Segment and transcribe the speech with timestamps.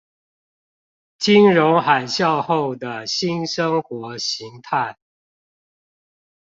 [1.19, 4.95] 金融海嘯後的新生活形態